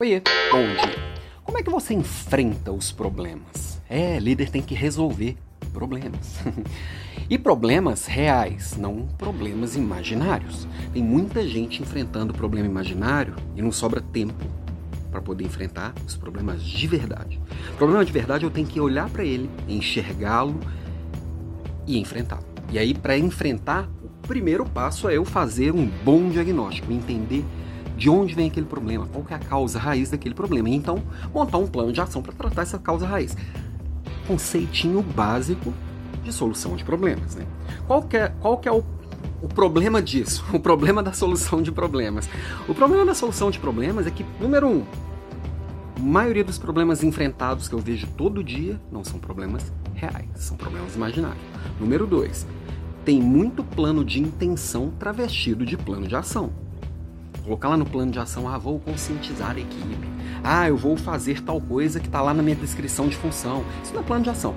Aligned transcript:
Oiê, 0.00 0.22
bom 0.52 0.62
dia. 0.62 0.96
Como 1.42 1.58
é 1.58 1.62
que 1.64 1.70
você 1.70 1.92
enfrenta 1.92 2.70
os 2.70 2.92
problemas? 2.92 3.82
É, 3.90 4.16
líder 4.20 4.48
tem 4.48 4.62
que 4.62 4.72
resolver 4.72 5.36
problemas. 5.72 6.38
e 7.28 7.36
problemas 7.36 8.06
reais, 8.06 8.76
não 8.76 9.08
problemas 9.18 9.74
imaginários. 9.74 10.68
Tem 10.92 11.02
muita 11.02 11.44
gente 11.48 11.82
enfrentando 11.82 12.32
problema 12.32 12.68
imaginário 12.68 13.34
e 13.56 13.60
não 13.60 13.72
sobra 13.72 14.00
tempo 14.00 14.46
para 15.10 15.20
poder 15.20 15.42
enfrentar 15.42 15.92
os 16.06 16.14
problemas 16.14 16.62
de 16.62 16.86
verdade. 16.86 17.40
Problema 17.76 18.04
de 18.04 18.12
verdade 18.12 18.44
eu 18.44 18.52
tenho 18.52 18.68
que 18.68 18.78
olhar 18.78 19.10
para 19.10 19.24
ele, 19.24 19.50
enxergá-lo 19.68 20.60
e 21.88 21.98
enfrentá-lo. 21.98 22.44
E 22.70 22.78
aí, 22.78 22.94
para 22.94 23.18
enfrentar, 23.18 23.88
o 24.04 24.28
primeiro 24.28 24.64
passo 24.64 25.08
é 25.08 25.16
eu 25.16 25.24
fazer 25.24 25.74
um 25.74 25.86
bom 26.04 26.28
diagnóstico, 26.28 26.92
entender 26.92 27.44
de 27.98 28.08
onde 28.08 28.32
vem 28.32 28.46
aquele 28.46 28.64
problema, 28.64 29.08
qual 29.12 29.26
é 29.28 29.34
a 29.34 29.38
causa 29.40 29.76
raiz 29.76 30.10
daquele 30.10 30.34
problema. 30.34 30.68
E 30.68 30.74
então, 30.74 31.02
montar 31.34 31.58
um 31.58 31.66
plano 31.66 31.92
de 31.92 32.00
ação 32.00 32.22
para 32.22 32.32
tratar 32.32 32.62
essa 32.62 32.78
causa 32.78 33.04
raiz. 33.04 33.36
Conceitinho 34.26 35.02
básico 35.02 35.74
de 36.22 36.32
solução 36.32 36.76
de 36.76 36.84
problemas. 36.84 37.34
Né? 37.34 37.44
Qual, 37.88 38.06
é, 38.12 38.28
qual 38.40 38.60
é 38.64 38.70
o, 38.70 38.84
o 39.42 39.48
problema 39.48 40.00
disso? 40.00 40.44
O 40.54 40.60
problema 40.60 41.02
da 41.02 41.12
solução 41.12 41.60
de 41.60 41.72
problemas. 41.72 42.30
O 42.68 42.74
problema 42.74 43.04
da 43.04 43.14
solução 43.14 43.50
de 43.50 43.58
problemas 43.58 44.06
é 44.06 44.10
que, 44.12 44.24
número 44.40 44.68
um, 44.68 44.84
a 45.96 46.00
maioria 46.00 46.44
dos 46.44 46.56
problemas 46.56 47.02
enfrentados 47.02 47.66
que 47.66 47.74
eu 47.74 47.80
vejo 47.80 48.06
todo 48.16 48.44
dia 48.44 48.80
não 48.92 49.02
são 49.02 49.18
problemas 49.18 49.72
reais, 49.94 50.28
são 50.36 50.56
problemas 50.56 50.94
imaginários. 50.94 51.42
Número 51.80 52.06
dois, 52.06 52.46
tem 53.04 53.20
muito 53.20 53.64
plano 53.64 54.04
de 54.04 54.20
intenção 54.20 54.92
travestido 55.00 55.66
de 55.66 55.76
plano 55.76 56.06
de 56.06 56.14
ação. 56.14 56.67
Colocar 57.48 57.70
lá 57.70 57.78
no 57.78 57.86
plano 57.86 58.12
de 58.12 58.18
ação, 58.18 58.46
ah, 58.46 58.58
vou 58.58 58.78
conscientizar 58.78 59.56
a 59.56 59.58
equipe. 59.58 60.06
Ah, 60.44 60.68
eu 60.68 60.76
vou 60.76 60.98
fazer 60.98 61.40
tal 61.40 61.58
coisa 61.58 61.98
que 61.98 62.04
está 62.04 62.20
lá 62.20 62.34
na 62.34 62.42
minha 62.42 62.54
descrição 62.54 63.08
de 63.08 63.16
função. 63.16 63.64
Isso 63.82 63.94
não 63.94 64.02
é 64.02 64.04
plano 64.04 64.22
de 64.22 64.28
ação. 64.28 64.54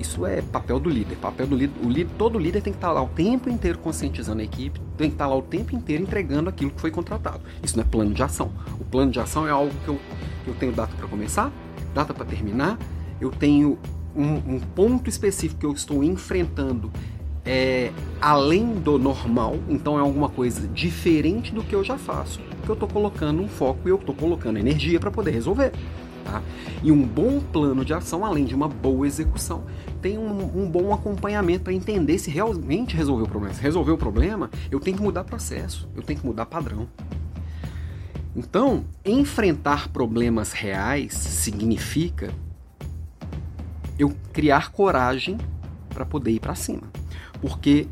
Isso 0.00 0.26
é 0.26 0.42
papel 0.42 0.80
do 0.80 0.90
líder. 0.90 1.14
Papel 1.18 1.46
do 1.46 1.54
líder, 1.54 1.74
o 1.80 1.88
líder, 1.88 2.10
todo 2.18 2.40
líder 2.40 2.60
tem 2.60 2.72
que 2.72 2.76
estar 2.76 2.88
tá 2.88 2.94
lá 2.94 3.02
o 3.02 3.06
tempo 3.06 3.48
inteiro 3.48 3.78
conscientizando 3.78 4.40
a 4.40 4.44
equipe, 4.44 4.80
tem 4.98 5.10
que 5.10 5.14
estar 5.14 5.26
tá 5.26 5.30
lá 5.30 5.36
o 5.36 5.42
tempo 5.42 5.76
inteiro 5.76 6.02
entregando 6.02 6.48
aquilo 6.48 6.72
que 6.72 6.80
foi 6.80 6.90
contratado. 6.90 7.40
Isso 7.62 7.76
não 7.76 7.84
é 7.84 7.86
plano 7.86 8.12
de 8.12 8.20
ação. 8.20 8.50
O 8.80 8.84
plano 8.84 9.12
de 9.12 9.20
ação 9.20 9.46
é 9.46 9.50
algo 9.52 9.72
que 9.84 9.88
eu, 9.90 10.00
que 10.42 10.50
eu 10.50 10.54
tenho 10.56 10.72
data 10.72 10.92
para 10.96 11.06
começar, 11.06 11.52
data 11.94 12.12
para 12.12 12.24
terminar, 12.24 12.76
eu 13.20 13.30
tenho 13.30 13.78
um, 14.16 14.56
um 14.56 14.60
ponto 14.74 15.08
específico 15.08 15.60
que 15.60 15.66
eu 15.66 15.72
estou 15.72 16.02
enfrentando 16.02 16.90
é 17.44 17.92
além 18.20 18.74
do 18.74 18.98
normal, 18.98 19.56
então 19.68 19.98
é 19.98 20.00
alguma 20.00 20.28
coisa 20.28 20.66
diferente 20.68 21.52
do 21.52 21.62
que 21.62 21.74
eu 21.74 21.82
já 21.82 21.98
faço, 21.98 22.40
que 22.62 22.68
eu 22.68 22.74
estou 22.74 22.88
colocando 22.88 23.42
um 23.42 23.48
foco 23.48 23.88
e 23.88 23.90
eu 23.90 23.96
estou 23.96 24.14
colocando 24.14 24.58
energia 24.58 25.00
para 25.00 25.10
poder 25.10 25.32
resolver. 25.32 25.72
Tá? 26.24 26.40
E 26.84 26.92
um 26.92 27.02
bom 27.02 27.40
plano 27.40 27.84
de 27.84 27.92
ação, 27.92 28.24
além 28.24 28.44
de 28.44 28.54
uma 28.54 28.68
boa 28.68 29.06
execução, 29.06 29.64
tem 30.00 30.16
um, 30.16 30.62
um 30.62 30.70
bom 30.70 30.94
acompanhamento 30.94 31.64
para 31.64 31.72
entender 31.72 32.16
se 32.18 32.30
realmente 32.30 32.96
resolveu 32.96 33.26
o 33.26 33.28
problema. 33.28 33.54
Se 33.54 33.60
resolveu 33.60 33.94
o 33.94 33.98
problema, 33.98 34.48
eu 34.70 34.78
tenho 34.78 34.96
que 34.96 35.02
mudar 35.02 35.24
processo, 35.24 35.88
eu 35.96 36.02
tenho 36.02 36.20
que 36.20 36.26
mudar 36.26 36.46
padrão. 36.46 36.88
Então, 38.36 38.84
enfrentar 39.04 39.88
problemas 39.88 40.52
reais 40.52 41.12
significa 41.12 42.32
eu 43.98 44.14
criar 44.32 44.70
coragem 44.70 45.36
para 45.90 46.06
poder 46.06 46.30
ir 46.30 46.40
para 46.40 46.54
cima 46.54 46.91
porque 47.42 47.88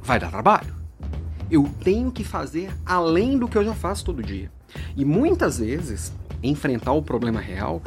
vai 0.00 0.18
dar 0.18 0.30
trabalho. 0.30 0.72
Eu 1.50 1.68
tenho 1.82 2.10
que 2.10 2.22
fazer 2.22 2.72
além 2.86 3.36
do 3.36 3.48
que 3.48 3.58
eu 3.58 3.64
já 3.64 3.74
faço 3.74 4.04
todo 4.04 4.22
dia. 4.22 4.50
E 4.96 5.04
muitas 5.04 5.58
vezes, 5.58 6.12
enfrentar 6.42 6.92
o 6.92 7.02
problema 7.02 7.40
real 7.40 7.82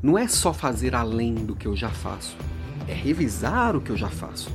não 0.00 0.16
é 0.16 0.28
só 0.28 0.52
fazer 0.52 0.94
além 0.94 1.34
do 1.34 1.56
que 1.56 1.66
eu 1.66 1.74
já 1.74 1.90
faço, 1.90 2.36
é 2.86 2.94
revisar 2.94 3.74
o 3.76 3.80
que 3.80 3.90
eu 3.90 3.96
já 3.96 4.08
faço, 4.08 4.50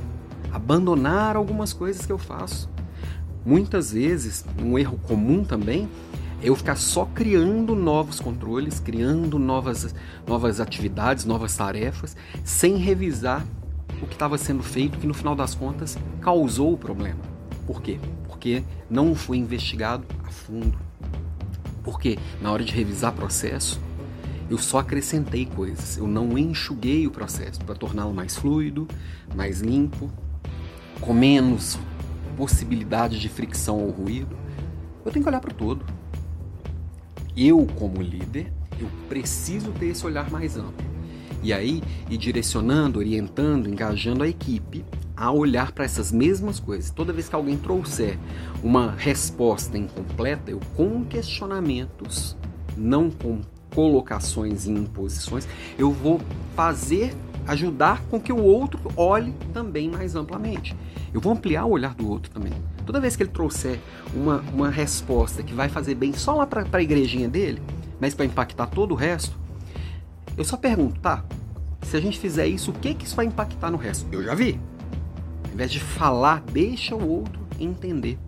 abandonar 0.50 1.36
algumas 1.36 1.74
coisas 1.74 2.06
que 2.06 2.12
eu 2.12 2.18
faço. 2.18 2.70
Muitas 3.44 3.92
vezes, 3.92 4.44
um 4.60 4.78
erro 4.78 4.98
comum 5.06 5.44
também 5.44 5.88
é 6.40 6.48
eu 6.48 6.56
ficar 6.56 6.76
só 6.76 7.04
criando 7.04 7.76
novos 7.76 8.18
controles, 8.18 8.80
criando 8.80 9.38
novas, 9.38 9.94
novas 10.26 10.58
atividades, 10.58 11.24
novas 11.24 11.54
tarefas, 11.54 12.16
sem 12.44 12.76
revisar 12.76 13.44
o 14.02 14.06
que 14.06 14.14
estava 14.14 14.36
sendo 14.36 14.62
feito 14.62 14.98
que 14.98 15.06
no 15.06 15.14
final 15.14 15.34
das 15.34 15.54
contas 15.54 15.96
causou 16.20 16.72
o 16.72 16.76
problema. 16.76 17.20
Por 17.66 17.80
quê? 17.80 18.00
Porque 18.26 18.64
não 18.90 19.14
foi 19.14 19.36
investigado 19.36 20.04
a 20.24 20.30
fundo. 20.30 20.76
Porque 21.84 22.18
na 22.40 22.50
hora 22.50 22.64
de 22.64 22.72
revisar 22.72 23.12
processo, 23.12 23.80
eu 24.50 24.58
só 24.58 24.80
acrescentei 24.80 25.46
coisas, 25.46 25.96
eu 25.96 26.06
não 26.06 26.36
enxuguei 26.36 27.06
o 27.06 27.10
processo 27.10 27.64
para 27.64 27.74
torná-lo 27.74 28.12
mais 28.12 28.36
fluido, 28.36 28.86
mais 29.34 29.60
limpo, 29.60 30.10
com 31.00 31.14
menos 31.14 31.78
possibilidade 32.36 33.20
de 33.20 33.28
fricção 33.28 33.78
ou 33.78 33.90
ruído. 33.90 34.36
Eu 35.04 35.12
tenho 35.12 35.24
que 35.24 35.28
olhar 35.28 35.40
para 35.40 35.52
o 35.52 35.54
todo. 35.54 35.84
Eu, 37.36 37.66
como 37.78 38.02
líder, 38.02 38.52
eu 38.78 38.88
preciso 39.08 39.72
ter 39.72 39.86
esse 39.86 40.04
olhar 40.04 40.30
mais 40.30 40.56
amplo. 40.56 40.91
E 41.42 41.52
aí, 41.52 41.82
ir 42.08 42.16
direcionando, 42.16 42.98
orientando, 42.98 43.68
engajando 43.68 44.22
a 44.22 44.28
equipe 44.28 44.84
a 45.16 45.30
olhar 45.30 45.72
para 45.72 45.84
essas 45.84 46.10
mesmas 46.12 46.60
coisas. 46.60 46.90
Toda 46.90 47.12
vez 47.12 47.28
que 47.28 47.34
alguém 47.34 47.56
trouxer 47.56 48.18
uma 48.62 48.92
resposta 48.92 49.76
incompleta, 49.76 50.50
eu 50.50 50.60
com 50.76 51.04
questionamentos, 51.04 52.36
não 52.76 53.10
com 53.10 53.40
colocações 53.74 54.66
e 54.66 54.70
imposições, 54.70 55.48
eu 55.78 55.90
vou 55.90 56.20
fazer 56.54 57.14
ajudar 57.46 58.02
com 58.10 58.20
que 58.20 58.32
o 58.32 58.42
outro 58.42 58.80
olhe 58.96 59.34
também 59.52 59.88
mais 59.88 60.14
amplamente. 60.14 60.76
Eu 61.12 61.20
vou 61.20 61.32
ampliar 61.32 61.64
o 61.64 61.70
olhar 61.70 61.94
do 61.94 62.08
outro 62.08 62.30
também. 62.30 62.52
Toda 62.86 63.00
vez 63.00 63.16
que 63.16 63.22
ele 63.22 63.30
trouxer 63.30 63.78
uma, 64.14 64.38
uma 64.52 64.70
resposta 64.70 65.42
que 65.42 65.52
vai 65.52 65.68
fazer 65.68 65.94
bem 65.94 66.12
só 66.12 66.34
lá 66.34 66.46
para 66.46 66.66
a 66.70 66.82
igrejinha 66.82 67.28
dele, 67.28 67.62
mas 68.00 68.14
para 68.14 68.24
impactar 68.24 68.66
todo 68.66 68.92
o 68.92 68.96
resto, 68.96 69.38
eu 70.36 70.44
só 70.44 70.56
pergunto, 70.56 71.00
tá? 71.00 71.24
Se 71.82 71.96
a 71.96 72.00
gente 72.00 72.18
fizer 72.18 72.46
isso, 72.46 72.70
o 72.70 72.74
que, 72.74 72.94
que 72.94 73.04
isso 73.04 73.16
vai 73.16 73.26
impactar 73.26 73.70
no 73.70 73.76
resto? 73.76 74.06
Eu 74.10 74.22
já 74.22 74.34
vi. 74.34 74.58
Ao 75.44 75.52
invés 75.52 75.70
de 75.70 75.80
falar, 75.80 76.40
deixa 76.40 76.94
o 76.94 77.08
outro 77.08 77.40
entender. 77.60 78.18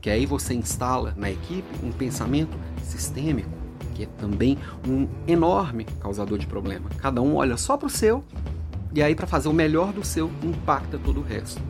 Que 0.00 0.08
aí 0.08 0.24
você 0.26 0.54
instala 0.54 1.14
na 1.16 1.30
equipe 1.30 1.68
um 1.82 1.90
pensamento 1.90 2.56
sistêmico, 2.82 3.50
que 3.94 4.04
é 4.04 4.06
também 4.18 4.58
um 4.88 5.08
enorme 5.26 5.84
causador 6.00 6.38
de 6.38 6.46
problema. 6.46 6.88
Cada 6.98 7.20
um 7.20 7.36
olha 7.36 7.56
só 7.56 7.76
para 7.76 7.86
o 7.86 7.90
seu, 7.90 8.24
e 8.94 9.02
aí 9.02 9.14
para 9.14 9.26
fazer 9.26 9.48
o 9.48 9.52
melhor 9.52 9.92
do 9.92 10.04
seu, 10.04 10.30
impacta 10.42 10.98
todo 10.98 11.20
o 11.20 11.22
resto. 11.22 11.60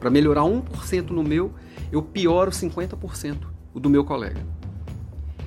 Para 0.00 0.10
melhorar 0.10 0.42
1% 0.42 1.10
no 1.10 1.22
meu, 1.22 1.52
eu 1.92 2.02
pioro 2.02 2.50
50% 2.50 3.36
o 3.72 3.80
do 3.80 3.90
meu 3.90 4.04
colega. 4.04 4.40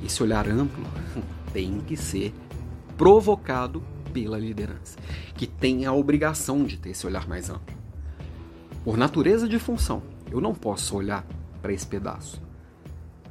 Esse 0.06 0.22
olhar 0.24 0.48
amplo 0.48 0.86
tem 1.52 1.80
que 1.81 1.98
ser 1.98 2.34
provocado 3.00 3.82
pela 4.12 4.38
liderança, 4.38 5.00
que 5.34 5.48
tem 5.48 5.86
a 5.86 5.94
obrigação 5.94 6.66
de 6.66 6.76
ter 6.76 6.90
esse 6.90 7.08
olhar 7.08 7.26
mais 7.30 7.50
amplo. 7.50 7.74
Por 8.84 8.98
natureza 8.98 9.48
de 9.48 9.58
função, 9.58 10.04
eu 10.30 10.42
não 10.42 10.54
posso 10.54 10.98
olhar 10.98 11.26
para 11.62 11.72
esse 11.72 11.88
pedaço. 11.88 12.42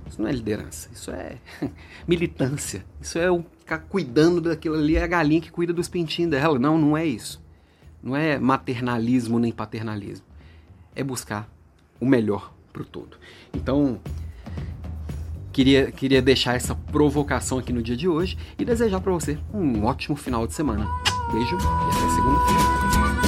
Isso 0.09 0.23
não 0.23 0.27
é 0.27 0.33
liderança, 0.33 0.89
isso 0.91 1.11
é 1.11 1.37
militância. 2.09 2.83
Isso 2.99 3.19
é 3.19 3.31
o 3.31 3.45
ficar 3.59 3.81
cuidando 3.81 4.41
daquilo 4.41 4.75
ali, 4.75 4.97
é 4.97 5.03
a 5.03 5.07
galinha 5.07 5.43
que 5.43 5.53
cuida 5.53 5.75
dos 5.75 5.87
pintinhos 5.87 6.31
dela. 6.31 6.59
Não, 6.59 6.79
não 6.79 6.97
é 6.97 7.05
isso. 7.05 7.45
Não 8.03 8.17
é 8.17 8.39
maternalismo 8.39 9.39
nem 9.39 9.53
paternalismo. 9.53 10.25
É 10.95 11.05
buscar 11.05 11.47
o 12.01 12.07
melhor 12.07 12.55
para 12.73 12.81
o 12.81 12.87
todo. 12.87 13.19
Então, 13.53 14.01
Queria, 15.59 15.91
queria 15.91 16.23
deixar 16.23 16.55
essa 16.55 16.73
provocação 16.73 17.59
aqui 17.59 17.73
no 17.73 17.83
dia 17.83 17.97
de 17.97 18.07
hoje 18.07 18.39
e 18.57 18.65
desejar 18.65 19.01
para 19.01 19.13
você 19.13 19.37
um 19.53 19.85
ótimo 19.87 20.15
final 20.15 20.47
de 20.47 20.55
semana. 20.55 20.87
Beijo 21.33 21.57
e 21.57 21.97
até 21.97 22.15
segunda-feira. 22.15 23.28